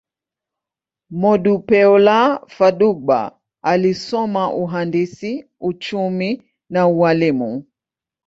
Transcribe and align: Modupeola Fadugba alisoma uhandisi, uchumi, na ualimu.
Modupeola 1.21 2.17
Fadugba 2.55 3.37
alisoma 3.61 4.53
uhandisi, 4.53 5.45
uchumi, 5.59 6.43
na 6.69 6.87
ualimu. 6.87 7.63